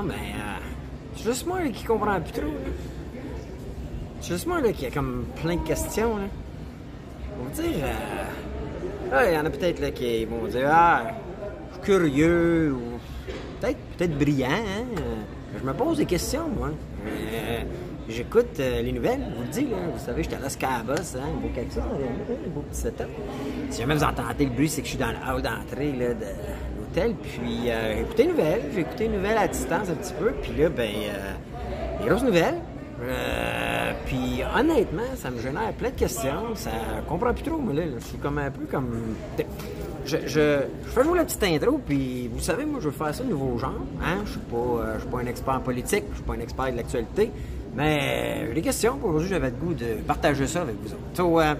[0.00, 0.58] Ben, euh,
[1.16, 2.50] c'est juste moi qui comprends plus trop.
[4.20, 6.16] C'est juste moi là, qui a comme plein de questions.
[6.16, 6.24] Là.
[7.40, 7.84] On va dire.
[9.12, 11.02] euh, il y en a peut-être là, qui vont dire Ah,
[11.82, 12.98] curieux ou
[13.60, 14.48] peut-être peut-être brillant.
[14.50, 14.84] Hein?
[14.98, 16.70] Euh, Je me pose des questions, moi.
[18.08, 19.76] J'écoute les nouvelles, vous le là.
[19.94, 23.06] vous savez, j'étais à Las Cabas, hein, beau quelque chose, un beau petit setup.
[23.70, 26.12] Si jamais vous entendez le bruit, c'est que je suis dans le hall d'entrée là,
[26.12, 26.26] de
[26.92, 30.32] Puis euh, j'ai écouté les nouvelles, j'ai écouté les nouvelles à distance un petit peu.
[30.42, 32.60] Puis là, ben, euh, des grosses nouvelles.
[33.02, 36.54] Euh, puis honnêtement, ça me génère plein de questions.
[36.54, 37.82] Ça je comprends plus trop, moi, là.
[37.98, 39.16] Je suis comme un peu comme.
[40.04, 43.22] Je, je, fais jouer la petite intro, puis vous savez, moi, je veux faire ça
[43.22, 43.74] nouveau genre.
[44.04, 44.18] Hein?
[44.24, 46.72] Je suis pas, euh, suis pas un expert en politique, je suis pas un expert
[46.72, 47.30] de l'actualité.
[47.74, 48.98] Mais j'ai des questions.
[49.02, 51.00] Aujourd'hui, j'avais le goût de partager ça avec vous autres.
[51.14, 51.54] So, euh,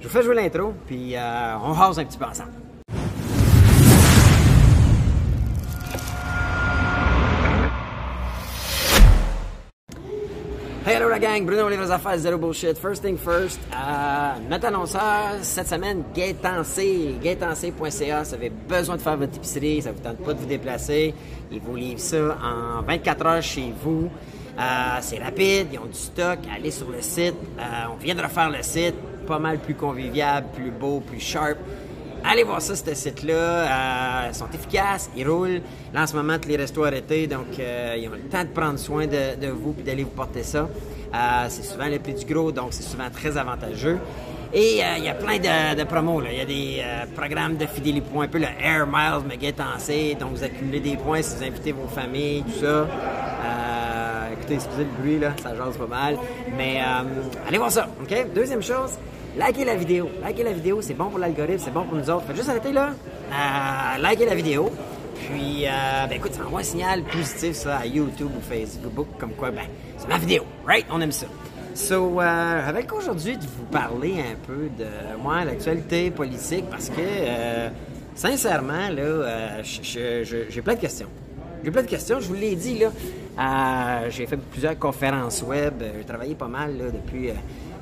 [0.00, 2.61] je vous fais jouer l'intro, puis euh, on rase un petit peu ensemble.
[11.12, 12.78] La gang, Bruno les vraies affaires, zéro bullshit.
[12.78, 19.18] First thing first, euh, notre annonceur, cette semaine, Gaetancé, gaetancé.ca, ça avez besoin de faire
[19.18, 21.14] votre épicerie, ça vous tente pas de vous déplacer,
[21.50, 24.08] ils vous livrent ça en 24 heures chez vous.
[24.58, 24.62] Euh,
[25.02, 28.48] c'est rapide, ils ont du stock, allez sur le site, Euh, on vient de refaire
[28.48, 28.94] le site,
[29.26, 31.58] pas mal plus convivial, plus beau, plus sharp.
[32.24, 33.34] Allez voir ça, ce site-là.
[33.34, 35.60] Euh, ils sont efficaces, ils roulent.
[35.92, 38.48] Là, en ce moment, tous les restos arrêtés, donc euh, ils ont le temps de
[38.48, 40.68] prendre soin de, de vous et d'aller vous porter ça.
[41.14, 43.98] Euh, c'est souvent le prix du gros, donc c'est souvent très avantageux.
[44.54, 46.22] Et euh, il y a plein de, promos.
[46.30, 50.16] Il y a des euh, programmes de fidélité points, un peu le Air Miles Tensé,
[50.18, 52.86] donc vous accumulez des points si vous invitez vos familles, tout ça.
[54.32, 56.16] Écoutez, excusez le bruit, ça jase pas mal.
[56.56, 56.80] Mais
[57.46, 58.34] allez voir ça, OK?
[58.34, 58.98] Deuxième chose,
[59.38, 60.10] likez la vidéo.
[60.26, 62.24] Likez la vidéo, c'est bon pour l'algorithme, c'est bon pour nous autres.
[62.26, 62.90] Faites juste arrêter là,
[63.98, 64.70] likez la vidéo.
[65.14, 69.62] Puis, ben écoute, envoie un signal positif, ça, à YouTube ou Facebook, comme quoi, ben,
[69.96, 70.84] c'est ma vidéo, right?
[70.90, 71.26] On aime ça.
[71.74, 77.00] So, euh, avec aujourd'hui de vous parler un peu de moi, l'actualité politique, parce que,
[77.00, 77.70] euh,
[78.14, 81.08] sincèrement, là, euh, j'ai plein de questions.
[81.64, 82.90] J'ai plein de questions, je vous l'ai dit, là.
[83.38, 87.30] Euh, j'ai fait plusieurs conférences web, j'ai travaillé pas mal, là, depuis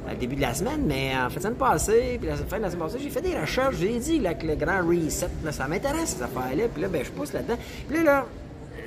[0.09, 2.62] le début de la semaine, mais en fait, la semaine passée, puis la fin de
[2.62, 5.50] la semaine passée, j'ai fait des recherches, j'ai dit, là, que le grand reset, là,
[5.50, 7.59] ça m'intéresse, ces affaires-là, puis là, ben, je pousse là-dedans.
[7.88, 8.26] Puis là, là,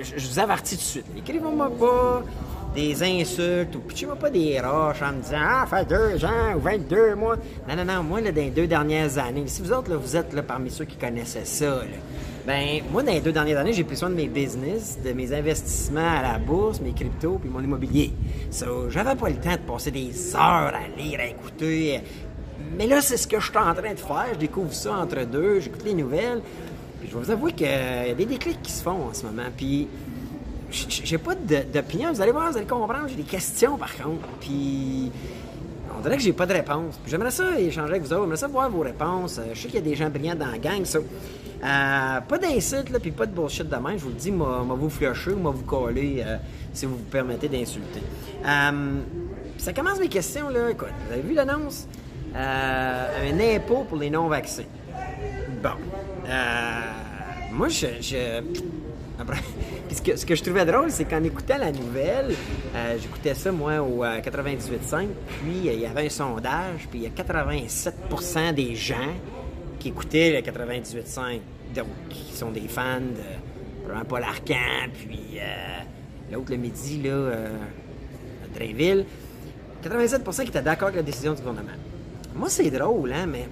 [0.01, 1.05] je, vous avertis tout de suite.
[1.17, 2.23] Écrivez-moi pas
[2.75, 6.59] des insultes ou pitchez-moi pas des roches en me disant Ah, fait deux ans ou
[6.59, 7.35] 22 mois.
[7.67, 10.15] Non, non, non, moi, là, dans les deux dernières années, si vous autres, là, vous
[10.15, 11.97] êtes là, parmi ceux qui connaissaient ça, là,
[12.45, 15.33] ben, moi, dans les deux dernières années, j'ai pris soin de mes business, de mes
[15.33, 18.11] investissements à la bourse, mes cryptos, puis mon immobilier.
[18.51, 22.01] So, j'avais pas le temps de passer des heures à lire, à écouter.
[22.77, 24.27] Mais là, c'est ce que je suis en train de faire.
[24.33, 26.41] Je découvre ça entre deux, j'écoute les nouvelles.
[27.07, 27.69] Je vais vous avouer qu'il y
[28.11, 29.49] a des déclics qui se font en ce moment.
[29.55, 29.87] Puis
[30.71, 32.11] j'ai pas d'opinion.
[32.11, 33.07] Vous allez voir, vous allez comprendre.
[33.07, 34.27] J'ai des questions par contre.
[34.39, 35.11] Puis
[35.97, 36.99] on dirait que j'ai pas de réponse.
[37.05, 38.23] J'aimerais ça échanger avec vous autres.
[38.23, 39.37] J'aimerais ça voir vos réponses.
[39.37, 40.83] Euh, Je sais qu'il y a des gens brillants dans la gang.
[40.85, 40.99] ça.
[40.99, 43.97] Euh, pas d'insultes, puis pas de bullshit de même.
[43.97, 46.35] Je vous le dis, moi, vous flusher ou moi vous coller euh,
[46.73, 48.01] si vous vous permettez d'insulter.
[48.45, 48.99] Euh,
[49.57, 50.71] ça commence mes questions, là.
[50.71, 51.87] Écoute, vous avez vu l'annonce?
[52.35, 54.67] Un impôt pour les non-vaccinés.
[55.61, 55.77] Bon.
[56.27, 56.81] Euh,
[57.51, 57.87] moi, je.
[58.01, 58.41] je-
[59.19, 59.37] après-
[59.87, 62.33] Puis ce, que, ce que je trouvais drôle, c'est qu'en écoutant la nouvelle,
[62.75, 65.07] euh, j'écoutais ça, moi, au euh, 98.5,
[65.41, 68.95] puis euh, il y avait un sondage, puis il y a 87% des gens
[69.79, 71.39] qui écoutaient le 98.5,
[71.75, 75.37] donc qui sont des fans de Paul Arcan, puis
[76.31, 79.05] l'autre le midi, là, à Drainville.
[79.83, 81.77] 87% qui étaient d'accord avec la décision du gouvernement.
[82.33, 83.47] Moi, c'est drôle, hein, mais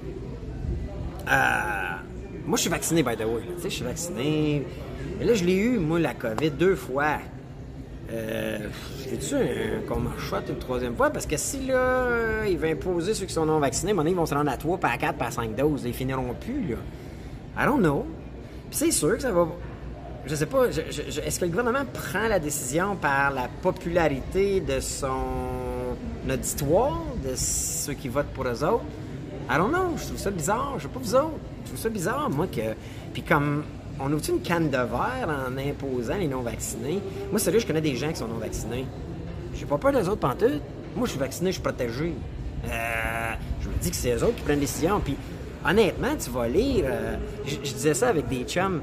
[1.30, 2.01] euh,
[2.46, 3.42] moi, je suis vacciné, by the way.
[3.56, 4.66] Tu sais, je suis vacciné.
[5.20, 7.18] Mais là, je l'ai eu, moi, la COVID, deux fois.
[8.12, 8.58] Euh,
[9.10, 9.36] J'ai-tu
[9.88, 11.10] qu'on m'en shot une troisième fois?
[11.10, 14.26] Parce que si, là, il va imposer ceux qui sont non vaccinés, donné, ils vont
[14.26, 15.84] se rendre à 3, pas à 4, pas à 5 doses.
[15.86, 16.78] Ils finiront plus, là.
[17.58, 18.06] I don't know.
[18.70, 19.48] Puis c'est sûr que ça va...
[20.26, 25.10] Je sais pas, est-ce que le gouvernement prend la décision par la popularité de son
[26.30, 28.84] auditoire, de ceux qui votent pour eux autres?
[29.52, 31.40] I don't know, je trouve ça bizarre, je sais pas vous autres.
[31.64, 32.62] Je trouve ça bizarre, moi, que...
[33.12, 33.64] Puis comme,
[34.00, 37.02] on ouvre une canne de verre en imposant les non-vaccinés?
[37.30, 38.86] Moi, sérieux, je connais des gens qui sont non-vaccinés.
[39.54, 40.62] J'ai pas peur des autres pantoutes.
[40.96, 42.14] Moi, je suis vacciné, je suis protégé.
[42.66, 45.02] Euh, je me dis que c'est eux autres qui prennent la décision.
[45.02, 45.18] Puis,
[45.68, 46.86] honnêtement, tu vas lire...
[46.88, 48.80] euh, je, je disais ça avec des chums.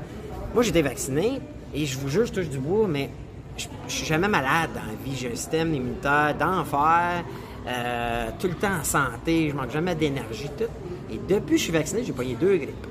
[0.52, 1.40] Moi, j'étais vacciné,
[1.72, 3.08] et je vous jure, je touche du bois, mais
[3.56, 5.16] je, je suis jamais malade dans la vie.
[5.16, 7.24] J'ai un système immunitaire d'enfer,
[7.68, 10.64] euh, tout le temps en santé, je manque jamais d'énergie, tout.
[11.12, 12.86] Et depuis que je suis vacciné, j'ai pogné deux grippes.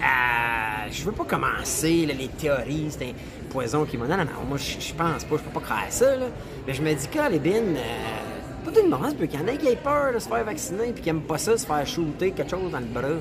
[0.00, 3.12] Euh, je veux pas commencer les théories, c'est un
[3.50, 4.06] poison qui m'a.
[4.06, 6.26] Non, non, non, moi, je pense pas, je peux pas créer ça, là.
[6.66, 9.66] Mais je me dis, Calébine, euh, pas le monde, peut qu'il y en a qui
[9.66, 12.50] aient peur de se faire vacciner puis qui aiment pas ça, se faire shooter quelque
[12.50, 13.20] chose dans le bras.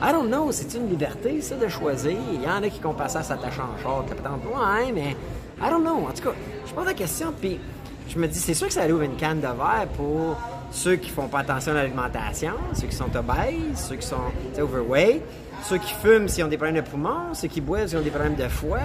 [0.00, 2.16] I don't know, c'est une liberté, ça, de choisir.
[2.32, 5.16] Il y en a qui compassent ça à s'attacher en short, Ouais, mais
[5.60, 6.06] I don't know.
[6.08, 6.34] En tout cas,
[6.66, 7.58] je pose la question, puis
[8.08, 10.36] je me dis, c'est sûr que ça ouvre une canne de verre pour
[10.70, 14.16] ceux qui font pas attention à l'alimentation, ceux qui sont obèses, ceux qui sont
[14.58, 15.22] overweight,
[15.62, 18.10] ceux qui fument s'ils ont des problèmes de poumons, ceux qui boivent s'ils ont des
[18.10, 18.78] problèmes de foie.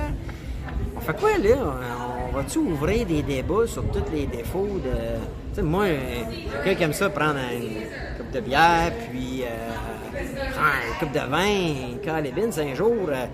[0.95, 1.55] On fait quoi là?
[2.29, 4.91] On va-tu ouvrir des débats sur tous les défauts de.
[5.53, 5.85] Tu sais, moi,
[6.63, 12.19] quelqu'un aime ça prendre une coupe de bière, puis euh, une coupe de vin, quand
[12.21, 13.25] les bines, un jour, euh,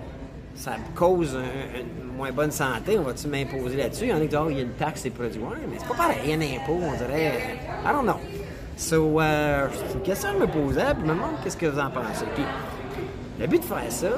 [0.54, 1.38] ça cause
[1.74, 4.04] une moins bonne santé, on va-tu m'imposer là-dessus?
[4.04, 5.40] Il y en a qui disent, oh, il y a une taxe des produits.
[5.40, 7.58] Ouais, mais c'est pas pareil, un impôt, on dirait.
[7.84, 8.20] I don't know.
[8.76, 11.66] So, euh, c'est une question que je me posais, puis je me demande qu'est-ce que
[11.66, 12.24] vous en pensez.
[12.34, 12.44] Puis,
[13.38, 14.08] le but de faire ça,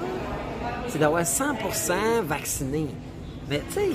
[0.88, 2.86] c'est d'avoir 100% vacciné.
[3.48, 3.90] Mais, tu sais,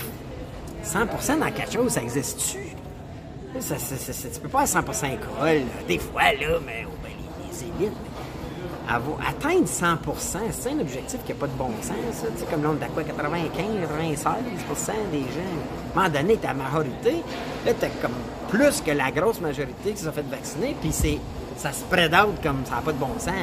[0.83, 2.59] 100% dans quelque chose, ça existe-tu?
[3.53, 7.11] Tu peux pas être 100% école, des fois, là, mais oh, ben,
[7.49, 7.97] les, élites,
[8.89, 11.95] atteindre 100% c'est un objectif qui n'a pas de bon sens.
[12.13, 12.27] Ça.
[12.27, 15.25] Tu sais, comme là, on est à quoi, 95, 96% des gens.
[15.95, 17.23] À un moment donné, ta majorité,
[17.65, 18.11] là, tu comme
[18.49, 21.19] plus que la grosse majorité qui s'est fait vacciner, puis c'est,
[21.57, 23.33] ça spread out comme ça n'a pas de bon sens.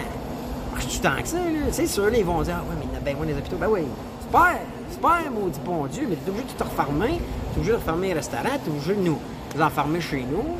[0.76, 1.38] Je du que ça.
[1.70, 3.56] C'est sûr, ils vont dire, ah ouais, mais il y a bien moins des hôpitaux.
[3.56, 3.82] Ben oui,
[4.23, 4.58] super,
[4.90, 7.20] super, maudit bon Dieu, mais tu es obligé de te refermer,
[7.52, 9.19] tu es obligé de refermer les restaurants, tu es obligé de nous
[9.61, 10.56] enfermer chez nous.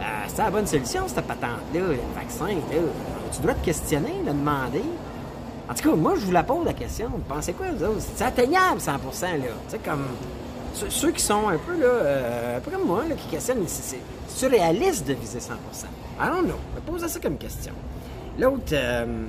[0.00, 2.82] Euh, c'est la bonne solution, cette patente-là, le vaccin, là
[3.36, 4.82] tu dois te questionner, le demander.
[5.68, 7.08] En tout cas, moi, je vous la pose la question.
[7.08, 8.00] Vous pensez quoi, vous autres?
[8.14, 8.98] C'est atteignable, 100% là.
[8.98, 10.06] Tu sais, comme
[10.74, 15.14] ceux, qui sont un peu, là, euh, comme moi, là, qui questionnent, c'est réaliste de
[15.14, 15.54] viser 100%
[16.18, 16.56] I don't know.
[16.86, 17.72] Posez ça comme question.
[18.38, 19.24] L'autre, euh,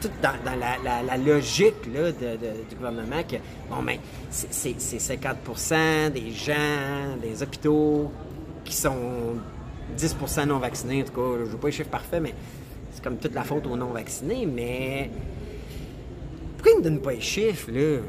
[0.00, 0.32] tout dans,
[1.06, 3.36] la, logique là, du gouvernement, que,
[3.68, 3.98] bon, ben,
[4.30, 8.10] c'est 50% des gens, des hôpitaux
[8.68, 9.36] qui sont
[9.98, 12.34] 10% non vaccinés, en tout cas, je ne veux pas les chiffres parfaits, mais
[12.92, 15.10] c'est comme toute la faute aux non-vaccinés, mais
[16.56, 18.00] pourquoi ils ne donnent pas les chiffres, là?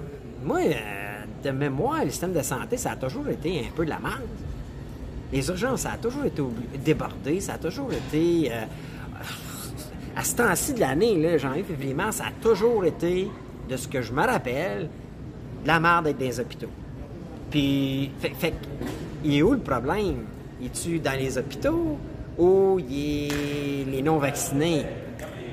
[0.44, 3.90] Moi, euh, de mémoire, le système de santé, ça a toujours été un peu de
[3.90, 4.22] la merde.
[5.32, 6.42] Les urgences, ça a toujours été
[6.84, 8.52] débordé, ça a toujours été...
[8.52, 8.66] Euh,
[10.16, 13.30] à ce temps-ci de l'année, janvier, février, mars, ça a toujours été,
[13.70, 14.90] de ce que je me rappelle,
[15.64, 16.72] de la merde d'être dans les hôpitaux.
[17.50, 18.54] Puis, fait, fait
[19.24, 20.26] il est où le problème?
[20.64, 21.98] Es-tu dans les hôpitaux?
[22.40, 24.86] ou les non-vaccinés?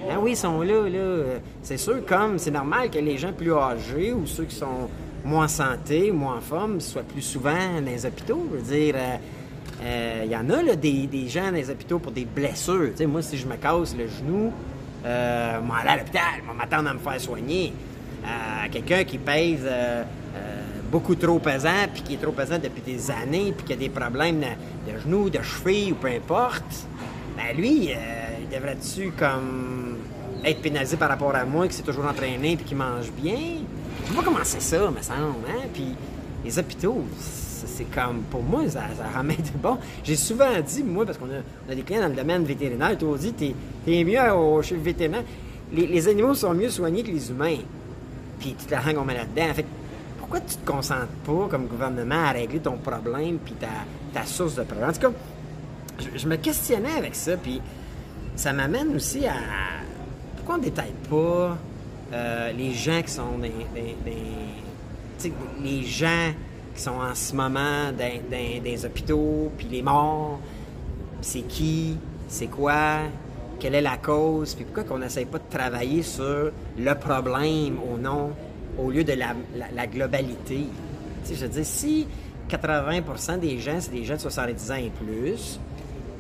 [0.08, 1.40] Ben oui, ils sont là, là.
[1.62, 4.88] C'est sûr, comme c'est normal que les gens plus âgés ou ceux qui sont
[5.24, 8.46] moins en santé, moins en forme, soient plus souvent dans les hôpitaux.
[8.52, 11.98] Je veux dire, il euh, euh, y en a là, des, gens dans les hôpitaux
[11.98, 12.90] pour des blessures.
[12.94, 14.52] sais, moi, si je me casse le genou,
[15.04, 16.22] euh, vais aller à l'hôpital,
[16.56, 17.72] m'attendre à me faire soigner.
[18.24, 19.68] Euh, quelqu'un qui pèse
[20.90, 23.88] beaucoup trop pesant, puis qui est trop pesant depuis des années, puis qui a des
[23.88, 26.86] problèmes de, genoux, de cheville ou peu importe,
[27.36, 27.94] ben lui, euh,
[28.40, 29.98] il devrait-tu comme
[30.44, 33.36] être pénalisé par rapport à moi qui s'est toujours entraîné puis qui mange bien?
[34.04, 35.66] Je sais pas comment c'est ça, me semble, hein?
[35.72, 35.94] Puis
[36.44, 37.04] les hôpitaux,
[37.66, 39.78] c'est comme, pour moi, ça, ça ramène bon.
[40.04, 43.32] J'ai souvent dit, moi, parce qu'on a, des clients dans le domaine vétérinaire, tu dit,
[43.32, 43.54] t'es
[43.86, 45.24] es mieux au chef vétérinaire.
[45.72, 47.58] Les, animaux sont mieux soignés que les humains.
[48.38, 49.54] Puis tu te la on met là-dedans.
[49.54, 49.64] Fait
[50.28, 53.54] pourquoi tu te concentres pas comme gouvernement à régler ton problème puis
[54.12, 54.90] ta, source de problème?
[54.90, 55.12] En tout cas,
[56.16, 57.60] je, me questionnais avec ça, puis
[58.34, 59.34] ça m'amène aussi à
[60.36, 61.56] pourquoi on ne détaille pas
[62.12, 63.52] euh, les gens qui sont des,
[65.62, 66.32] les gens
[66.74, 70.40] qui sont en ce moment dans, des hôpitaux, puis les morts,
[71.20, 72.98] c'est qui, c'est quoi,
[73.60, 77.96] quelle est la cause, puis pourquoi qu'on n'essaye pas de travailler sur le problème au
[77.96, 78.32] nom
[78.78, 80.66] au lieu de la, globalité.
[81.28, 82.06] Je veux dire, si
[82.48, 85.58] 80% des gens, c'est des gens de 70 ans et plus,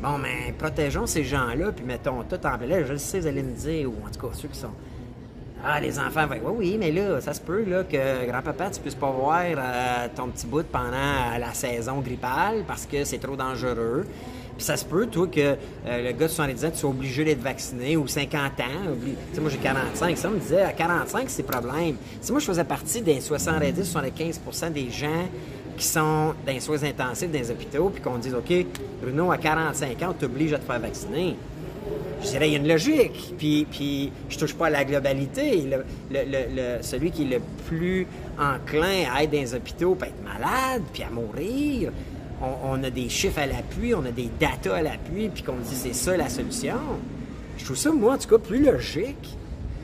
[0.02, 2.86] bon, ben, protégeons ces gens-là, puis mettons tout en place.
[2.88, 4.72] Je sais, vous allez me dire, ou en tout cas ceux qui sont.
[5.64, 8.94] Ah, les enfants, oui, oui, mais là, ça se peut là, que grand-papa, tu puisses
[8.94, 14.06] pas voir euh, ton petit bout pendant la saison grippale parce que c'est trop dangereux.
[14.56, 17.24] Puis ça se peut, toi, que euh, le gars de 70 ans, tu sois obligé
[17.24, 18.64] d'être vacciné ou 50 ans.
[19.02, 20.16] Tu sais, moi, j'ai 45.
[20.16, 21.96] Ça me disait, à 45, c'est problème.
[22.20, 25.28] Si moi, je faisais partie des 70-75% des gens
[25.76, 28.50] qui sont dans les soins intensifs dans les hôpitaux, puis qu'on dise, OK,
[29.02, 31.36] Bruno, à 45 ans, on t'oblige à te faire vacciner.
[32.22, 33.34] Je dirais, il y a une logique.
[33.36, 35.68] Puis, puis je touche pas à la globalité.
[36.80, 38.06] Celui qui est le plus
[38.38, 41.92] enclin à être dans les hôpitaux peut être malade, puis à mourir
[42.42, 45.74] on, a des chiffres à l'appui, on a des datas à l'appui, puis qu'on dit
[45.74, 46.76] c'est ça la solution.
[47.58, 49.36] Je trouve ça, moi, en tout cas, plus logique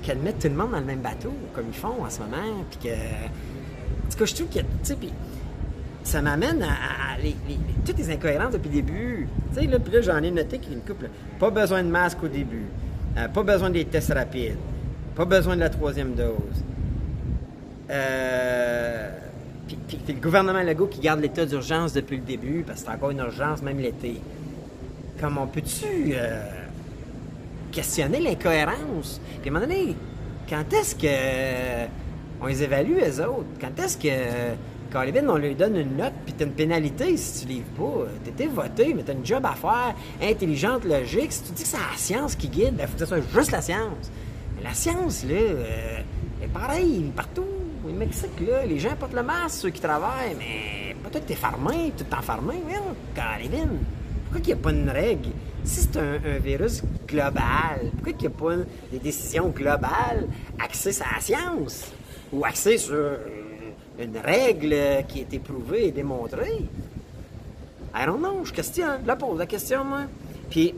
[0.02, 2.64] qu'elle mette tout le monde dans le même bateau, comme ils font en ce moment,
[2.70, 2.94] puis que...
[2.94, 5.06] En tout cas, je trouve que,
[6.04, 7.16] ça m'amène à,
[7.86, 9.28] toutes les incohérences depuis le début.
[9.54, 11.08] Tu sais, là, puis là, j'en ai noté qu'il y a une couple.
[11.38, 12.66] Pas besoin de masque au début.
[13.16, 14.56] Euh, pas besoin des tests rapides.
[15.14, 16.64] Pas besoin de la troisième dose.
[17.90, 19.10] Euh,
[19.66, 23.10] puis, le gouvernement Legault qui garde l'état d'urgence depuis le début, parce que c'est encore
[23.10, 24.20] une urgence, même l'été.
[25.20, 26.42] Comment peux-tu euh,
[27.70, 29.20] questionner l'incohérence?
[29.40, 29.94] Puis à un moment donné,
[30.48, 31.88] quand est-ce que
[32.40, 33.46] on les évalue, les autres?
[33.60, 34.08] Quand est-ce que
[34.92, 38.08] Carlin, on lui donne une note, puis t'as une pénalité si tu livres pas?
[38.24, 41.32] T'étais voté, mais t'as une job à faire, intelligente, logique.
[41.32, 43.52] Si tu dis que c'est la science qui guide, ben faut que ce soit juste
[43.52, 44.10] la science.
[44.56, 45.98] Mais la science, là, euh,
[46.42, 47.46] est pareil partout.
[48.02, 48.30] Mexique,
[48.66, 52.54] les gens portent le masque, ceux qui travaillent, mais peut-être t'es farmé, le temps farmé.
[53.14, 53.68] Carlin,
[54.24, 55.30] pourquoi qu'il n'y a pas une règle?
[55.62, 58.56] Si c'est un, virus global, pourquoi qu'il n'y a pas
[58.90, 60.26] des décisions globales
[60.58, 61.92] axées sur la science?
[62.32, 63.18] Ou axées sur
[64.00, 64.74] une règle
[65.06, 66.66] qui a été prouvée et démontrée?
[67.94, 70.06] I know, je questionne, je la pose la question, moi.
[70.50, 70.74] Puis,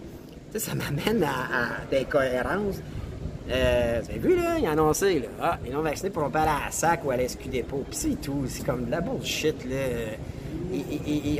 [0.54, 2.80] ça m'amène à, des cohérences.
[3.50, 6.50] Euh, vous avez vu, là, il a annoncé, là, ah, les non-vaccinés pourront pas aller
[6.50, 7.84] à la SAC ou à l'SQ Dépôt.
[7.88, 9.76] Puis c'est tout, c'est comme de la bullshit, là.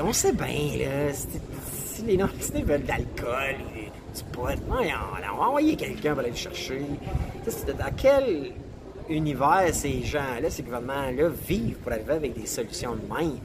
[0.02, 3.56] On sait bien, là, si les non-vaccinés veulent de l'alcool,
[4.14, 6.82] du pot, on, on va envoyer quelqu'un pour aller le chercher.
[7.46, 8.52] Dans quel
[9.08, 13.38] univers ces gens-là, ces gouvernements-là vivent pour arriver avec des solutions de même?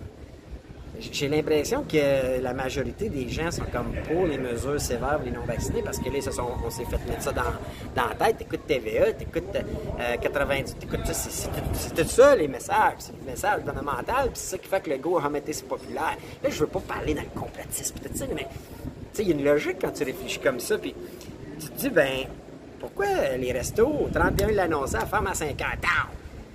[1.00, 5.82] J'ai l'impression que la majorité des gens sont comme pour les mesures sévères les non-vaccinés
[5.82, 6.20] parce que là,
[6.66, 7.44] on s'est fait mettre ça dans,
[7.96, 8.38] dans la tête.
[8.38, 11.00] T'écoutes TVA, t'écoutes euh, 90, t'écoutes
[11.74, 12.96] c'est tout ça les messages.
[13.00, 16.18] C'est les messages gouvernementaux, puis c'est ça qui fait que le go si populaire.
[16.44, 17.96] Là, je veux pas parler dans le complotisme,
[18.36, 18.48] mais
[19.18, 20.94] il y a une logique quand tu réfléchis comme ça, puis
[21.60, 22.26] tu te dis, ben,
[22.80, 26.10] pourquoi les restos, 31 l'annonçaient, à femme à 50 ans?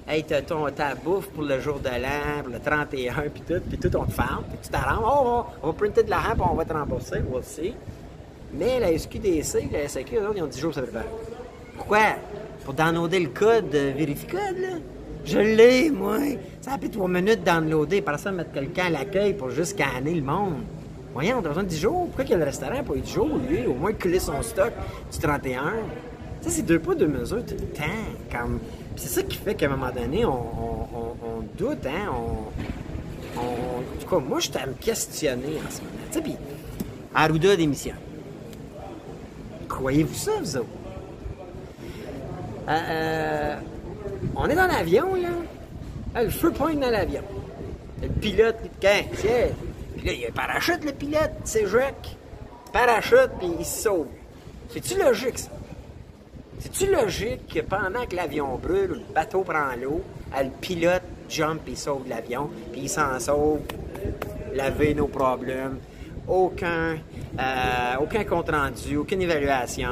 [0.06, 3.62] Hey, t'as ton, ta bouffe pour le jour de l'an, pour le 31, puis tout,
[3.66, 5.02] puis tout, on te ferme, puis tu t'arranges.
[5.02, 7.74] Oh, on va printer de l'argent, puis on va te rembourser, we'll see.
[8.52, 11.06] Mais la SQDC, la SQ, ils ont 10 jours, ça peut faire.
[11.78, 12.16] Pourquoi?
[12.66, 14.76] Pour downloader le code euh, Vérificode, là?
[15.24, 16.18] Je l'ai, moi.
[16.60, 19.70] Ça a pris 3 minutes de downloader, par ça, mettre quelqu'un à l'accueil pour juste
[19.70, 20.64] scanner le monde.
[21.14, 22.06] Voyons, on a besoin de 10 jours?
[22.08, 23.66] Pourquoi qu'il y a le restaurant pour 10 jours, lui?
[23.66, 24.72] Au moins, couler son stock
[25.10, 25.72] du 31
[26.50, 27.82] c'est deux pas, deux mesures tout le temps.
[28.30, 28.60] Comme...
[28.96, 30.40] c'est ça qui fait qu'à un moment donné, on,
[31.56, 32.10] doute, hein?
[32.12, 35.92] On, en tout cas, moi, je suis à me questionner en ce moment.
[36.10, 36.36] Tu sais, puis
[37.14, 37.96] Arruda démissionne.
[39.68, 40.66] Croyez-vous ça, vous autres?
[42.68, 43.56] Euh, euh
[44.36, 45.28] on est dans l'avion, là.
[46.14, 47.22] Ah, le feu pointe dans l'avion.
[48.02, 49.02] Le pilote, il tiens.
[49.96, 52.16] Puis là, il y a un parachute, le pilote, c'est Jacques.
[52.72, 54.06] Parachute, puis il se sauve.
[54.70, 55.50] C'est-tu logique, ça?
[56.64, 60.02] C'est-tu logique que pendant que l'avion brûle, le bateau prend l'eau,
[60.34, 63.60] le pilote jump et sauve l'avion, puis il s'en sauve,
[64.54, 65.76] laver nos problèmes,
[66.26, 66.96] aucun,
[67.38, 69.90] euh, aucun compte rendu, aucune évaluation.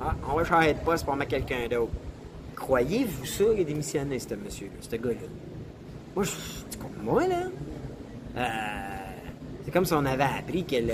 [0.00, 1.90] Ah, on va changer de poste pour mettre quelqu'un d'autre.
[2.54, 5.16] Croyez-vous ça, il a démissionné, ce monsieur-là, ce gars-là?
[6.14, 6.30] Moi, je,
[7.02, 7.42] moi, là,
[8.36, 8.46] euh,
[9.64, 10.92] c'est comme si on avait appris que le,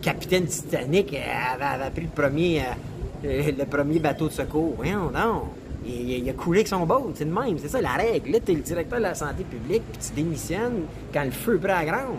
[0.00, 2.60] capitaine Titanic avait, avait, pris le premier.
[2.60, 2.74] Euh,
[3.22, 4.74] le, premier bateau de secours.
[4.76, 5.44] Voyons, non.
[5.86, 8.32] Il, a coulé avec son boat, c'est le même, c'est ça la règle.
[8.32, 10.82] Là, tu es le directeur de la santé publique, tu démissionnes
[11.12, 12.18] quand le feu prend à grange.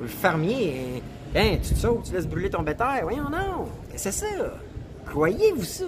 [0.00, 1.02] Le fermier,
[1.34, 3.02] hein, tu te sautes, tu laisses brûler ton bétail.
[3.02, 3.68] Voyons, non.
[3.94, 4.26] C'est ça.
[5.06, 5.84] Croyez-vous ça?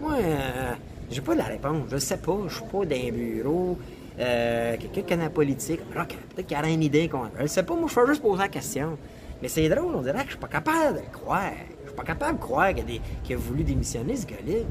[0.00, 0.72] Moi, euh,
[1.10, 1.88] j'ai pas la réponse.
[1.90, 2.38] Je sais pas.
[2.48, 3.78] Je suis pas d'un bureau.
[4.18, 5.80] Euh, quelqu'un qui la politique.
[5.90, 7.10] Peut-être qu'il aurait une idée.
[7.40, 7.74] Je sais pas.
[7.74, 8.98] Moi, je fais juste poser la question.
[9.40, 9.94] Mais c'est drôle.
[9.94, 11.52] On dirait que je suis pas capable de le croire
[11.96, 14.62] pas capable de croire qu'il a, voulu démissionner, ce gars-là.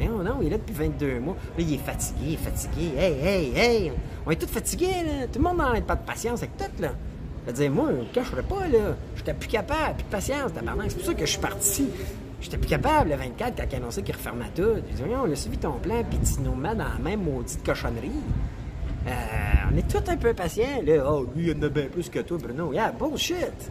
[0.00, 1.36] Non, non, il est là depuis 22 mois.
[1.56, 2.92] Là, il est fatigué, fatigué.
[2.96, 3.92] Hey, hey, hey!
[4.26, 5.26] On est tous fatigués, là.
[5.30, 6.92] Tout le monde n'a pas de patience avec tout, là.
[7.44, 8.96] Je veux dire, moi, je ne ferais pas, là.
[9.16, 10.90] J'étais plus capable, plus de patience, tabarnak.
[10.90, 11.88] C'est pour ça que je suis parti.
[12.40, 14.82] J'étais plus capable, le 24, quand il annoncé qu'il refermait tout.
[14.90, 17.64] Il dit, on a suivi ton plan, puis tu nous mets dans la même maudite
[17.64, 18.10] cochonnerie.
[19.06, 19.10] Euh,
[19.72, 21.04] on est tous un peu patients, là.
[21.06, 22.72] Oh, lui, il en a bien plus que toi, Bruno.
[22.72, 23.70] Yeah, bullshit!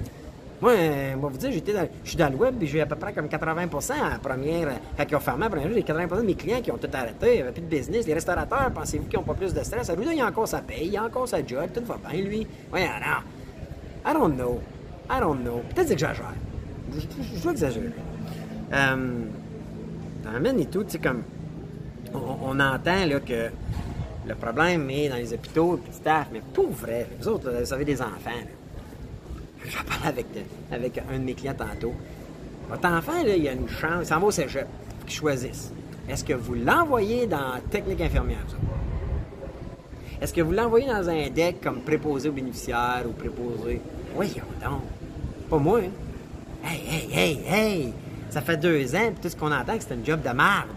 [0.62, 2.96] Moi, euh, moi vous dire, j'étais je suis dans le web et j'ai à peu
[2.96, 4.70] près comme 80 à la première.
[4.96, 7.30] Quand ont fermé première j'ai 80% de mes clients qui ont tout arrêté.
[7.30, 8.06] Il n'y avait plus de business.
[8.06, 9.90] Les restaurateurs, pensez-vous qu'ils n'ont pas plus de stress?
[9.90, 12.22] À lui, il a encore sa paye, il a encore sa job, tout va bien,
[12.22, 12.46] lui.
[12.72, 13.24] Oui, non.
[14.06, 14.62] I don't know.
[15.10, 15.62] I don't know.
[15.70, 16.34] Peut-être que j'exagère.
[16.94, 17.90] Je, dois exagérer.
[18.74, 19.26] Euh,
[20.24, 21.24] dans le et tout, tu sais, comme.
[22.14, 23.50] On, entend là, que
[24.28, 27.86] le problème est dans les hôpitaux, le staff, mais pour vrai, vous autres, vous avez
[27.86, 28.30] des enfants.
[28.30, 28.62] Là.
[29.66, 30.26] J'en parlais avec,
[30.72, 31.94] avec un de mes clients tantôt.
[32.70, 34.68] Votre enfant, là, il a une chance, il s'en va au cégep.
[35.06, 35.72] Qu'il choisisse.
[36.08, 38.56] est-ce que vous l'envoyez dans technique infirmière, ça?
[40.22, 43.82] Est-ce que vous l'envoyez dans un deck comme préposé aux bénéficiaires ou préposé?
[44.16, 44.82] Oui, donc.
[45.50, 45.90] Pas moi, hein?
[46.64, 47.94] Hey, hey, hey, hey!
[48.30, 50.68] Ça fait deux ans, puis tout ce qu'on entend, c'est un job de merde.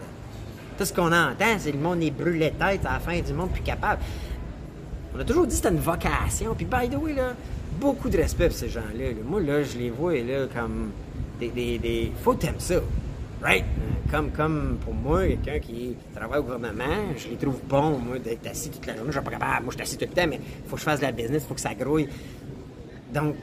[0.79, 3.51] Tout ce qu'on entend, c'est le monde est brûlé tête à la fin du monde,
[3.51, 4.01] plus capable.
[5.15, 6.55] On a toujours dit que c'était une vocation.
[6.57, 7.35] Puis, by the way, là,
[7.81, 9.07] beaucoup de respect pour ces gens-là.
[9.25, 10.91] Moi, là, je les vois là, comme
[11.39, 12.13] des, des, des...
[12.23, 12.77] Faut t'aimer ça.
[13.43, 13.65] Right?
[14.11, 16.85] Comme, comme pour moi, quelqu'un qui travaille au gouvernement,
[17.17, 19.13] je les trouve bons, moi, d'être assis toute la journée.
[19.13, 19.65] Je suis pas capable.
[19.65, 21.45] Moi, je suis assis tout le temps, mais faut que je fasse de la business,
[21.47, 22.09] faut que ça grouille.
[23.13, 23.37] Donc,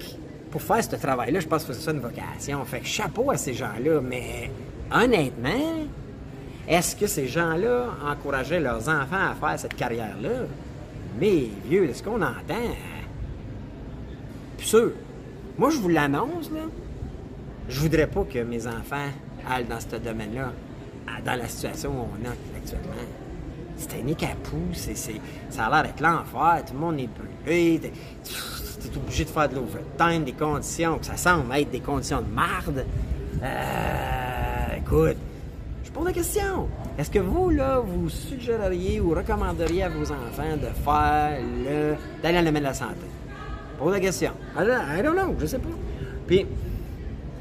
[0.49, 2.65] pour faire ce travail-là, je pense que c'est ça une vocation.
[2.65, 4.49] Fait chapeau à ces gens-là, mais
[4.91, 5.85] honnêtement,
[6.67, 10.45] est-ce que ces gens-là encourageaient leurs enfants à faire cette carrière-là?
[11.19, 12.71] Mais vieux, de ce qu'on entend,
[14.65, 14.91] sûr.
[15.57, 16.61] Moi, je vous l'annonce, là.
[17.69, 19.09] Je voudrais pas que mes enfants
[19.49, 20.51] aillent dans ce domaine-là,
[21.25, 22.93] dans la situation où on est actuellement.
[23.77, 28.97] C'est un écapou, ça a l'air d'être l'enfer, tout le monde est brûlé, t'es, es
[28.97, 32.85] obligé de faire de l'overtime, des conditions que ça semble être des conditions de marde.
[33.41, 35.17] Euh, écoute,
[35.83, 36.67] je pose la question.
[36.97, 41.95] Est-ce que vous, là, vous suggéreriez ou recommanderiez à vos enfants de faire le.
[42.21, 43.07] d'aller dans le domaine de la santé?
[43.81, 44.33] Pose la question.
[44.55, 45.69] I don't know, je sais pas.
[46.27, 46.45] Puis,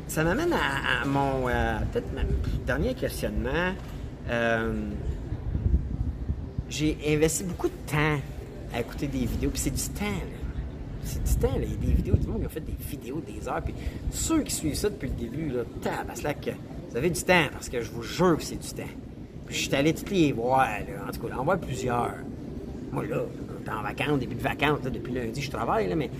[0.08, 1.46] ça m'amène à, mon.
[1.50, 2.06] Euh, peut-être
[2.64, 3.74] dernier questionnement.
[4.30, 4.72] Euh,
[6.70, 8.18] j'ai investi beaucoup de temps
[8.72, 10.62] à écouter des vidéos, puis c'est du temps, là.
[11.04, 11.64] C'est du temps, là.
[11.64, 13.60] Il y a des vidéos, tout le monde qui a fait des vidéos, des heures,
[13.62, 13.74] puis
[14.10, 15.64] ceux qui suivent ça depuis le début, là,
[16.22, 16.50] là que
[16.88, 18.88] vous avez du temps, parce que je vous jure que c'est du temps.
[19.44, 21.06] Puis je suis allé toutes les voir, là.
[21.06, 22.14] En tout cas, en voir plusieurs.
[22.92, 23.22] Moi, là,
[23.72, 26.10] en vacances, début de vacances, depuis lundi, je travaille, là, mais.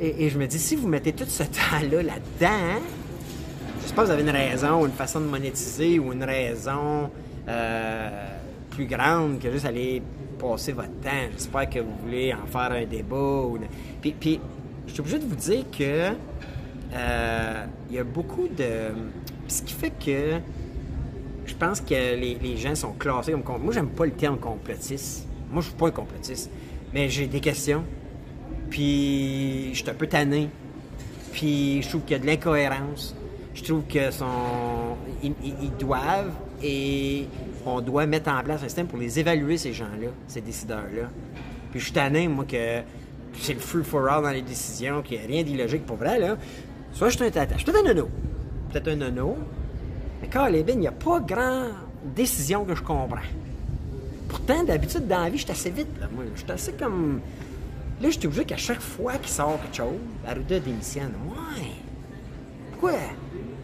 [0.00, 2.80] Et, je me dis, si vous mettez tout ce temps-là là-dedans,
[3.80, 7.10] je sais pas, vous avez une raison, ou une façon de monétiser, ou une raison
[7.48, 8.26] euh,
[8.70, 10.02] plus grande que juste aller
[10.38, 11.30] passer votre temps.
[11.32, 13.16] J'espère que vous voulez en faire un débat.
[13.16, 13.58] Ou...
[14.02, 14.40] Puis, puis,
[14.88, 16.12] je suis obligé de vous dire que
[16.94, 18.92] euh, il y a beaucoup de.
[19.46, 20.40] Ce qui fait que
[21.46, 23.62] je pense que les, gens sont classés comme.
[23.62, 25.26] Moi, j'aime pas le terme complotiste.
[25.50, 26.50] Moi, je suis pas un complotiste.
[26.92, 27.84] Mais j'ai des questions.
[28.70, 30.48] Puis, je suis un peu tanné.
[31.32, 33.14] Puis, je trouve qu'il y a de l'incohérence.
[33.54, 34.10] Je trouve que.
[35.22, 37.26] Ils, doivent et
[37.66, 41.08] on doit mettre en place un système pour les évaluer, ces gens-là, ces décideurs-là.
[41.70, 42.80] Puis, je suis tanné, moi, que
[43.38, 46.18] c'est le free for all dans les décisions, qu'il n'y a rien d'illogique pour vrai,
[46.18, 46.36] là.
[46.92, 47.54] Soit je suis un tata.
[47.54, 48.08] Je suis peut-être un nono.
[48.70, 49.36] Peut-être un nono.
[50.32, 51.68] Mais les il n'y a pas grand
[52.04, 53.16] décision que je comprends.
[54.28, 55.88] Pourtant, d'habitude, dans la vie, je suis assez vite.
[56.00, 56.24] Là, moi.
[56.34, 57.20] Je suis assez comme.
[58.00, 61.12] Là, je suis obligé qu'à chaque fois qu'il sort quelque chose, Arruda démissionne.
[61.28, 61.66] Ouais.
[62.72, 62.98] Pourquoi?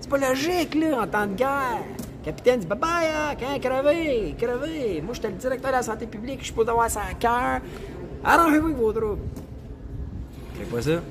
[0.00, 1.82] C'est pas logique, là, en temps de guerre.
[2.20, 5.02] Le capitaine dit Bye bye, hein, quand crevé, crevé.
[5.02, 7.60] Moi, j'étais le directeur de la santé publique, je suis pas d'avoir ça à cœur.
[8.22, 9.22] Arrangez-vous avec vos troubles.
[10.58, 11.02] C'est pas ça.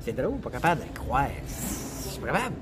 [0.00, 1.28] C'est drôle, pas capable de le croire.
[1.46, 2.54] C'est pas capable.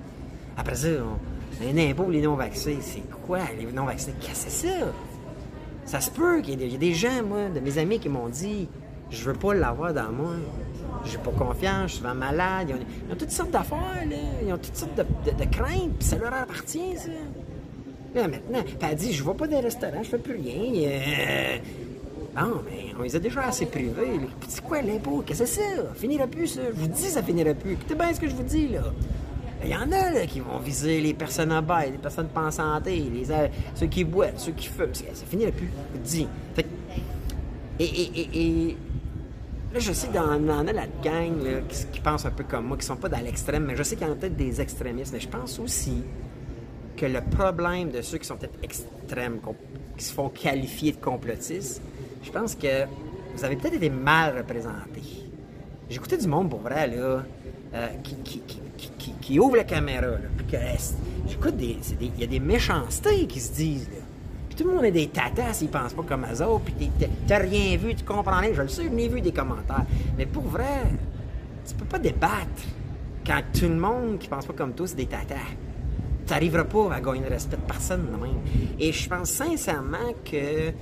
[0.57, 1.32] Après ça, on,
[1.63, 2.79] un impôt les non-vaccinés.
[2.81, 4.17] C'est quoi, les non-vaccinés?
[4.21, 4.93] Qu'est-ce que c'est ça?
[5.85, 8.69] Ça se peut qu'il y, ait des gens, moi, de mes amis qui m'ont dit
[9.13, 10.35] je veux pas l'avoir dans moi.
[11.05, 12.69] J'ai pas confiance, je suis souvent malade.
[12.71, 14.17] Ils ont, toutes sortes d'affaires, là.
[14.45, 17.11] Ils ont toutes sortes de, craintes, puis ça leur appartient, ça.
[18.15, 20.89] Là, maintenant, puis elle dit, je vais pas dans les restaurants, je fais plus rien.
[20.89, 21.57] Euh...
[22.37, 24.21] Non, mais on les a déjà assez privés.
[24.49, 25.23] C'est quoi l'impôt?
[25.27, 25.83] Qu'est-ce que c'est ça?
[25.95, 26.61] Finira plus, ça.
[26.75, 27.73] Je vous dis, ça finira plus.
[27.73, 28.85] Écoutez bien ce que je vous dis, là.
[29.65, 32.47] Il y en a là, qui vont viser les personnes en bas, les personnes pas
[32.47, 33.27] en santé, les,
[33.75, 34.95] ceux qui boivent, ceux qui fument.
[34.95, 36.29] Ça finirait plus, je vous dis.
[37.79, 38.77] et, et, et,
[39.73, 41.61] là, je sais qu'il y en a la gang là,
[41.93, 44.07] qui, pensent un peu comme moi, qui sont pas dans l'extrême, mais je sais qu'il
[44.07, 45.13] y en a peut-être des extrémistes.
[45.13, 46.03] Mais je pense aussi
[46.97, 49.39] que le problème de ceux qui sont peut-être extrêmes,
[49.97, 51.81] qui se font qualifier de complotistes,
[52.23, 52.87] je pense que
[53.35, 55.03] vous avez peut-être été mal représenté.
[55.89, 57.23] J'écoutais du monde pour vrai, là,
[57.75, 60.57] euh, qui, ouvre la caméra, là, puis que
[61.29, 61.77] j'écoute des.
[62.01, 64.03] Il y a des méchancetés qui se disent, là.
[64.49, 66.91] Puis tout le monde est des tatas s'ils pensent pas comme eux puis
[67.27, 68.51] t'as rien vu, tu comprends rien.
[68.53, 69.87] Je le sais, je n'ai vu des commentaires.
[70.19, 70.83] Mais pour vrai,
[71.67, 72.63] tu peux pas débattre
[73.25, 75.37] quand tout le monde qui pense pas comme toi, c'est des tatas.
[76.27, 78.43] Tu n'arriveras pas à gagner le respect de personne, même.
[78.79, 80.73] Et je pense sincèrement que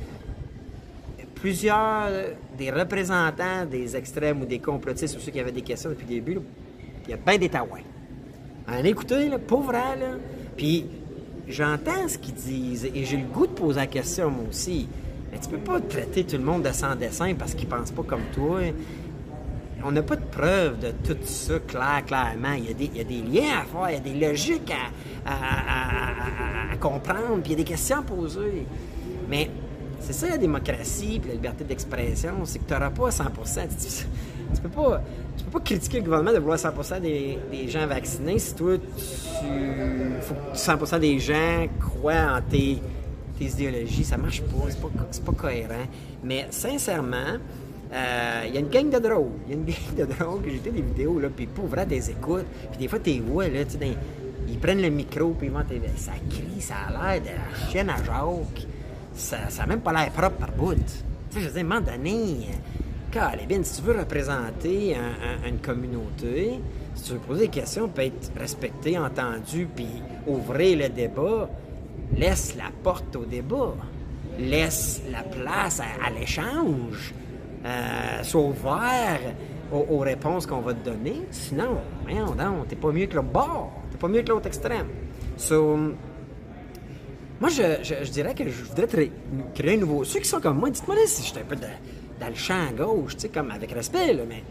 [1.37, 2.09] plusieurs
[2.59, 6.15] des représentants des extrêmes ou des complotistes ou ceux qui avaient des questions depuis le
[6.21, 6.41] début,
[7.05, 7.79] il y a bien des taouins.
[8.71, 9.97] En écoutez, là, pauvre, là.
[10.57, 10.87] Puis
[11.49, 14.89] j'entends ce qu'ils disent et j'ai le goût de poser la question, moi aussi.
[15.33, 18.03] Mais tu peux pas traiter tout le monde de sans dessin parce qu'ils pensent pas
[18.03, 18.61] comme toi.
[19.85, 22.53] on n'a pas de preuve de tout ça clair, clairement.
[22.53, 24.73] Il y, a des, liens à faire, il y a des logiques
[25.27, 28.67] à, comprendre, puis il y a des questions à poser.
[29.29, 29.51] Mais
[30.01, 33.25] c'est ça la démocratie, puis la liberté d'expression, c'est que tu n'auras pas 100
[34.55, 35.03] tu peux pas,
[35.37, 38.77] tu peux pas critiquer le gouvernement de vouloir 100% des, des, gens vaccinés si toi,
[38.79, 42.79] tu, faut que 100% des gens croient en tes,
[43.39, 44.05] tes idéologies.
[44.05, 44.89] Ça marche pas, c'est pas,
[45.33, 45.87] pas cohérent.
[46.23, 47.39] Mais sincèrement,
[47.93, 49.33] euh, il y a une gang de drôles.
[49.49, 49.65] Il y a une
[49.97, 52.47] gang de drôles que j'étais des vidéos, là, puis pour vrai, des écoutes.
[52.71, 53.97] Puis des fois, tu vois, là, tu sais,
[54.49, 55.61] ils prennent le micro, puis ils vont
[55.97, 58.67] Ça crie, ça a l'air de la chienne à Jacques.
[59.15, 60.75] Ça n'a même pas l'air propre par bout.
[60.75, 60.81] Tu
[61.31, 62.49] sais, je veux dire, à un moment donné,
[63.11, 64.97] bien, si tu veux représenter
[65.47, 66.61] une communauté,
[66.95, 69.89] si tu veux poser des questions, peut être respecté, entendu, puis
[70.27, 71.49] ouvrir le débat,
[72.17, 73.75] laisse la porte au débat.
[74.39, 77.13] Laisse la place à, l'échange.
[77.65, 79.21] Euh, sois ouvert
[79.71, 81.23] aux, réponses qu'on va te donner.
[81.31, 83.73] Sinon, voyons donc, t'es pas mieux que l'autre bord.
[83.91, 84.87] T'es pas mieux que l'autre extrême.
[85.37, 85.77] So,
[87.41, 88.87] moi, je, dirais que je voudrais
[89.55, 90.05] créer un nouveau.
[90.05, 91.63] Ceux qui sont comme moi, dites-moi si je un peu de
[92.21, 94.43] dans le champ à gauche, tu sais, comme avec respect, là, mais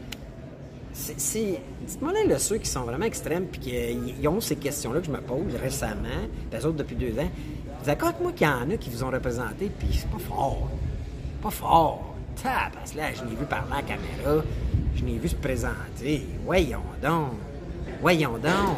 [0.91, 5.11] c'est, dites-moi là, ceux qui sont vraiment extrêmes puis qui ont ces questions-là que je
[5.11, 7.29] me pose récemment, les autres depuis deux ans.
[7.79, 10.19] Vous d'accord avec moi qu'il y en a qui vous ont représenté, puis c'est pas
[10.19, 10.69] fort.
[11.41, 12.15] Pas fort.
[12.43, 14.43] parce que là, je l'ai vu parler à la caméra,
[14.95, 16.25] je l'ai vu se présenter.
[16.43, 17.33] Voyons donc.
[18.01, 18.77] Voyons donc.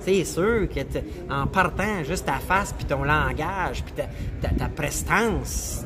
[0.00, 0.80] C'est sûr que
[1.28, 3.94] en partant juste ta face, puis ton langage, puis
[4.40, 5.84] ta, ta prestance,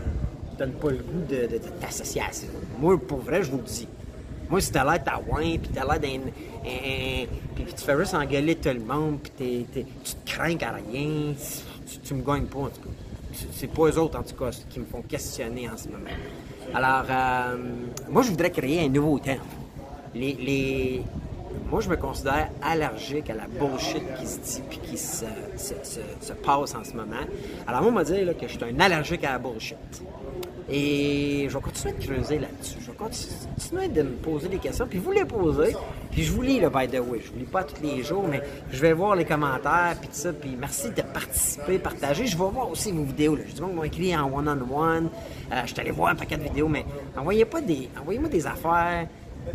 [0.61, 2.46] donne pas le goût de, de, t'associer à ça.
[2.79, 3.88] Moi, pour vrai, je vous le dis.
[4.51, 6.31] Moi, si t'as l'air ouin, puis t'as l'air d'un.
[7.55, 11.35] Puis tu fais juste engueuler tout le monde, puis tu te crains à rien,
[12.05, 12.90] tu, me gagnes pas, en tout cas.
[13.53, 16.11] C'est pas eux autres, en tout cas, qui me font questionner en ce moment.
[16.75, 17.57] Alors, euh,
[18.11, 19.46] moi, je voudrais créer un nouveau terme.
[20.14, 21.03] Les, les,
[21.70, 25.25] moi, je me considère allergique à la bullshit qui se dit puis qui se,
[25.57, 25.75] se,
[26.20, 27.25] se, passe en ce moment.
[27.66, 29.77] Alors, moi, on m'a dit là, que je suis un allergique à la bullshit.
[30.72, 32.76] Et je vais continuer de creuser là-dessus.
[32.80, 35.74] Je vais continuer de me poser des questions, puis vous les poser.
[36.12, 37.20] Puis je vous lis, le by the way.
[37.24, 40.14] Je vous lis pas tous les jours, mais je vais voir les commentaires, puis tout
[40.14, 40.33] ça.
[40.33, 42.26] Puis merci de participer, partager.
[42.26, 43.35] Je vais voir aussi vos vidéos.
[43.35, 43.42] Là.
[43.48, 45.11] Je dis, moi, écrit en one-on-one.
[45.52, 46.85] Euh, je suis allé voir un paquet de vidéos, mais
[47.16, 49.09] envoyez pas des, envoyez-moi des affaires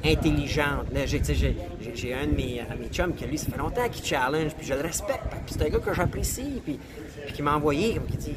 [0.04, 0.88] intelligentes.
[1.06, 4.74] J'ai, un de mes, mes chums qui, lui, ça fait longtemps qu'il challenge, puis je
[4.74, 5.24] le respecte.
[5.46, 6.78] Puis c'est un gars que j'apprécie, puis,
[7.26, 8.36] puis qui m'a envoyé, comme qui dit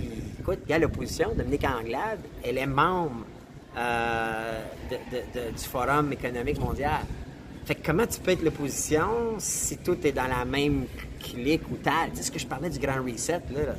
[0.66, 3.24] il y a l'opposition, Dominique Anglade, elle est membre
[3.76, 4.64] euh,
[5.56, 7.00] du Forum économique mondial.
[7.64, 10.86] Fait que comment tu peux être l'opposition si tout est dans la même
[11.20, 12.12] clique ou tal?
[12.16, 13.74] Tu ce que je parlais du grand reset, là.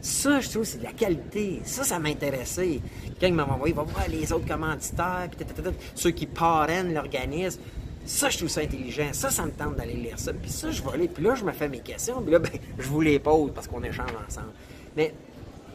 [0.00, 1.60] Ça, je trouve, c'est de la qualité.
[1.64, 2.80] Ça, ça m'intéressait.
[3.18, 5.28] Quelqu'un m'a envoyé, va voir les autres commanditaires,
[5.94, 7.60] ceux qui parrainent l'organisme.
[8.06, 9.10] Ça, je trouve ça intelligent.
[9.12, 10.32] Ça, ça me tente d'aller lire ça.
[10.32, 11.08] Puis ça, je vais aller.
[11.08, 12.22] Puis là, je me fais mes questions.
[12.22, 14.52] Puis là, ben, je vous les pose parce qu'on échange ensemble.
[14.96, 15.12] Mais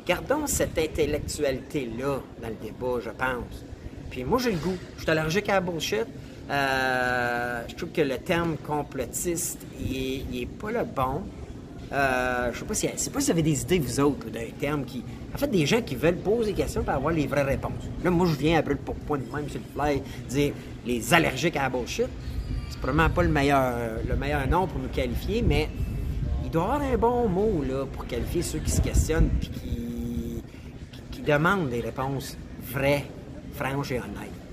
[0.06, 3.66] Gardons cette intellectualité-là dans le débat, je pense.
[4.12, 4.78] Puis moi, j'ai le goût.
[4.98, 6.06] Je suis allergique à la bullshit.
[6.50, 11.24] Euh, je trouve que le terme complotiste, il n'est pas le bon.
[11.92, 14.50] Euh, je sais pas si, sais pas si vous avez des idées, vous autres, d'un
[14.60, 15.04] terme qui.
[15.34, 17.72] En fait, des gens qui veulent poser des questions pour avoir les vraies réponses.
[18.04, 20.54] Là, moi, je viens à brûle pour point de même, sur le fly, dire
[20.86, 22.08] les allergiques à la bullshit.
[22.70, 23.74] C'est probablement pas le meilleur,
[24.08, 25.68] le meilleur nom pour nous qualifier, mais
[26.44, 29.50] il doit y avoir un bon mot là, pour qualifier ceux qui se questionnent puis
[29.50, 29.85] qui
[31.26, 33.06] demande des réponses vraies,
[33.54, 34.46] franches et honnêtes.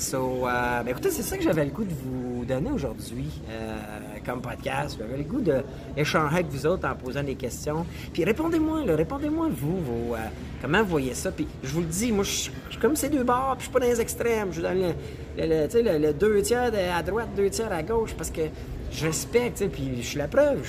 [0.00, 3.76] So, euh, ben écoutez, c'est ça que j'avais le goût de vous donner aujourd'hui euh,
[4.24, 4.96] comme podcast.
[4.98, 7.84] J'avais le goût d'échanger avec vous autres en posant des questions.
[8.10, 10.18] Puis répondez-moi, répondez-moi vous, euh,
[10.62, 11.30] comment vous voyez ça.
[11.30, 13.72] Puis je vous le dis, moi, je suis comme ces deux bords, puis je suis
[13.72, 14.48] pas dans les extrêmes.
[14.48, 14.94] Je suis dans le,
[15.36, 18.42] le, le deux tiers à droite, deux tiers à gauche, parce que
[18.90, 20.66] je respecte, puis je suis la preuve.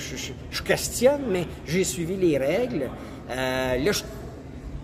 [0.50, 2.90] Je, questionne, mais j'ai suivi les règles.
[3.30, 4.02] là, je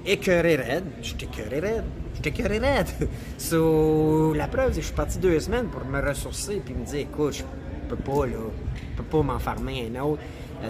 [0.06, 0.84] écœuré raide.
[1.02, 1.84] J'étais écœuré raide.
[2.14, 2.88] J'étais écœuré raide.
[4.37, 7.00] la preuve, c'est que je suis parti deux semaines pour me ressourcer puis me dire,
[7.00, 7.44] écoute, je
[7.88, 8.38] peux pas, là,
[8.74, 10.22] je peux pas m'enfermer un autre.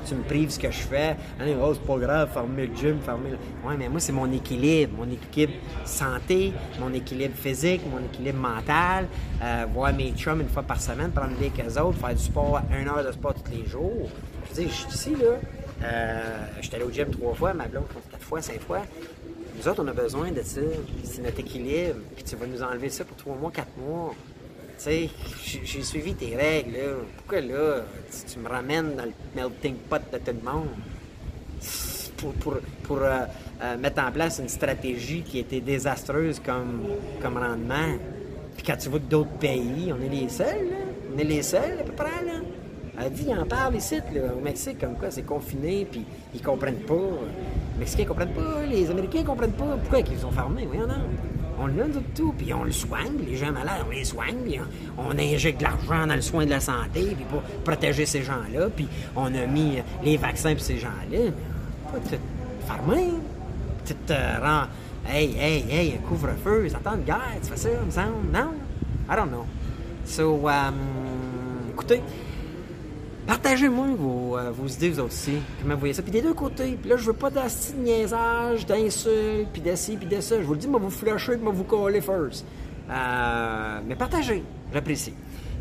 [0.06, 1.16] Tu me prives ce que je fais.
[1.40, 3.38] oh, c'est pas grave, fermer le gym, fermer le...
[3.66, 4.98] Ouais, mais moi, c'est mon équilibre.
[4.98, 9.06] Mon équilibre santé, mon équilibre physique, mon équilibre mental.
[9.42, 12.60] Euh, voir mes chums une fois par semaine, prendre des qu'eux autres, faire du sport,
[12.78, 14.10] une heure de sport tous les jours.
[14.44, 15.38] Je veux dire, je suis ici, là.
[15.82, 16.20] Euh,
[16.60, 18.82] je suis allé au gym trois fois, ma blonde, quatre fois, cinq fois.
[19.58, 20.60] Nous autres, on a besoin de ça.
[21.02, 21.96] C'est notre équilibre.
[22.14, 24.14] Puis tu vas nous enlever ça pour trois mois, quatre mois.
[24.78, 25.10] Tu sais,
[25.64, 26.84] j'ai suivi tes règles, là.
[27.16, 27.82] Pourquoi là,
[28.32, 30.68] tu, me ramènes dans le melting pot de tout le monde?
[32.18, 33.24] Pour, pour, pour euh,
[33.62, 36.82] euh, mettre en place une stratégie qui était désastreuse comme,
[37.20, 37.98] comme rendement.
[38.56, 40.76] Puis quand tu vois que d'autres pays, on est les seuls, là.
[41.12, 42.40] On est les seuls, à peu près, là.
[43.00, 46.42] Elle dit, ils en parlent ici, là, au Mexique, comme quoi c'est confiné, puis ils
[46.42, 46.94] comprennent pas.
[47.78, 49.76] Les Mexicains comprennent pas, les Américains comprennent pas.
[49.80, 50.66] Pourquoi ils sont fermés?
[50.66, 50.94] Voyons non.
[51.60, 53.18] On l'a de tout, puis on le soigne.
[53.24, 54.60] Les gens malades, on les soigne,
[54.98, 58.68] on, injecte de l'argent dans le soin de la santé, puis pour protéger ces gens-là,
[58.74, 61.30] puis on a mis les vaccins pour ces gens-là.
[61.92, 62.16] Pas tout
[62.66, 63.10] fermé.
[63.86, 64.64] Tu te rends...
[65.08, 68.32] Hey, hey, hey, un couvre-feu, ils attendent guerre, tu fais ça, me semble?
[68.32, 68.54] Non?
[69.08, 69.46] I don't know.
[70.04, 70.74] So, um,
[71.70, 72.02] écoutez,
[73.28, 75.34] partagez-moi vos, euh, vos idées, vous aussi.
[75.60, 76.02] Comment vous voyez ça?
[76.02, 76.76] Puis des deux côtés.
[76.80, 80.40] Puis là, je veux pas d'asti de niaisage, d'insultes, puis d'aci, puis de ça.
[80.40, 82.44] Je vous le dis, moi, vous flusher, moi, vous coller first.
[82.90, 85.12] Euh, mais partagez, j'apprécie.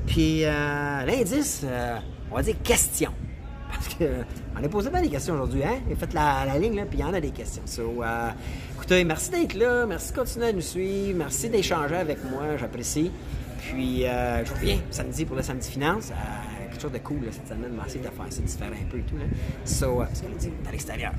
[0.08, 1.98] Puis euh, l'indice, euh,
[2.32, 3.12] on va dire question.
[3.70, 4.06] Parce que
[4.58, 5.80] on a posé pas des questions aujourd'hui, hein?
[5.92, 7.64] Et faites la, ligne, là, puis il y en a des questions.
[7.66, 8.30] So, euh,
[8.76, 13.12] écoutez, merci d'être là, merci de continuer à nous suivre, merci d'échanger avec moi, j'apprécie.
[13.60, 16.12] Puis, euh, je reviens samedi pour le samedi finance.
[16.78, 19.02] Quelque chose de cool là, cette semaine, essayer de faire ça différent un peu et
[19.02, 19.18] tout.
[19.18, 19.24] Là.
[19.66, 21.12] So, euh, parce qu'elle dit à l'extérieur.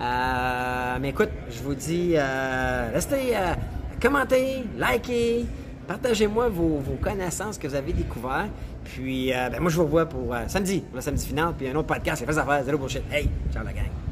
[0.00, 3.34] Euh, mais écoute, je vous dis, euh, restez,
[4.00, 5.46] commentez, likez,
[5.88, 8.52] partagez-moi vos, connaissances que vous avez découvertes.
[8.84, 12.24] Puis, ben, moi, je vous revois pour samedi, le samedi final, puis un autre podcast,
[12.24, 13.02] c'est fait affaire, zéro bullshit.
[13.10, 14.09] Hey, ciao la gang.